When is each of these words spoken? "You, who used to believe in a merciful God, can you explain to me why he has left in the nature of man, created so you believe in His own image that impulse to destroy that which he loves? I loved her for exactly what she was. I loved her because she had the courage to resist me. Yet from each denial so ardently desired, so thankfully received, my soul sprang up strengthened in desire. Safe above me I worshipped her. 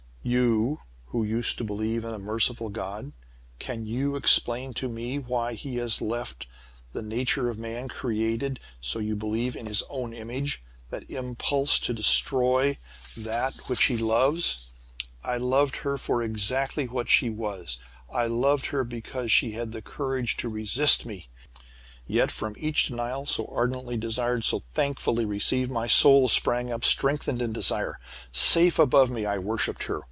"You, 0.23 0.77
who 1.07 1.23
used 1.23 1.57
to 1.57 1.63
believe 1.63 2.05
in 2.05 2.13
a 2.13 2.19
merciful 2.19 2.69
God, 2.69 3.11
can 3.57 3.87
you 3.87 4.15
explain 4.15 4.71
to 4.75 4.87
me 4.87 5.17
why 5.17 5.55
he 5.55 5.77
has 5.77 5.99
left 5.99 6.43
in 6.43 6.49
the 6.93 7.01
nature 7.01 7.49
of 7.49 7.57
man, 7.57 7.87
created 7.87 8.59
so 8.79 8.99
you 8.99 9.15
believe 9.15 9.55
in 9.55 9.65
His 9.65 9.81
own 9.89 10.13
image 10.13 10.61
that 10.91 11.09
impulse 11.09 11.79
to 11.79 11.91
destroy 11.91 12.77
that 13.17 13.67
which 13.67 13.85
he 13.85 13.97
loves? 13.97 14.73
I 15.23 15.37
loved 15.37 15.77
her 15.77 15.97
for 15.97 16.21
exactly 16.21 16.85
what 16.87 17.09
she 17.09 17.31
was. 17.31 17.79
I 18.13 18.27
loved 18.27 18.67
her 18.67 18.83
because 18.83 19.31
she 19.31 19.53
had 19.53 19.71
the 19.71 19.81
courage 19.81 20.37
to 20.37 20.49
resist 20.49 21.03
me. 21.03 21.29
Yet 22.05 22.29
from 22.29 22.55
each 22.59 22.89
denial 22.89 23.25
so 23.25 23.47
ardently 23.51 23.97
desired, 23.97 24.43
so 24.43 24.59
thankfully 24.59 25.25
received, 25.25 25.71
my 25.71 25.87
soul 25.87 26.27
sprang 26.27 26.71
up 26.71 26.85
strengthened 26.85 27.41
in 27.41 27.51
desire. 27.51 27.99
Safe 28.31 28.77
above 28.77 29.09
me 29.09 29.25
I 29.25 29.39
worshipped 29.39 29.85
her. 29.85 29.99